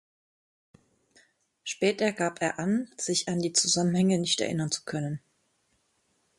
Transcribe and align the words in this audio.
Später 1.63 2.11
gab 2.11 2.41
er 2.41 2.57
an, 2.57 2.89
sich 2.97 3.27
an 3.29 3.39
die 3.39 3.53
Zusammenhänge 3.53 4.17
nicht 4.17 4.41
erinnern 4.41 4.71
zu 4.71 4.83
können. 4.83 5.21